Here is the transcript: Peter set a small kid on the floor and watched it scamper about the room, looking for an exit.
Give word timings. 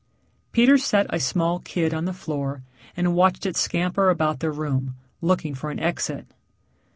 Peter 0.51 0.79
set 0.79 1.05
a 1.11 1.19
small 1.19 1.59
kid 1.59 1.93
on 1.93 2.05
the 2.05 2.11
floor 2.11 2.63
and 2.97 3.13
watched 3.13 3.45
it 3.45 3.55
scamper 3.55 4.09
about 4.09 4.39
the 4.39 4.49
room, 4.49 4.95
looking 5.21 5.53
for 5.53 5.69
an 5.69 5.79
exit. 5.79 6.25